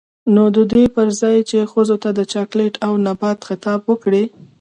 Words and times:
نـو 0.33 0.45
د 0.55 0.57
دې 0.71 0.83
پـر 0.93 1.07
ځـاى 1.19 1.39
چـې 1.49 1.59
ښـځـو 1.71 1.95
تـه 2.03 2.09
د 2.17 2.19
چـاکـليـت 2.31 2.75
او 2.85 2.93
نـبـات 3.05 3.39
خـطاب 3.47 3.79
وکـړي. 3.89 4.23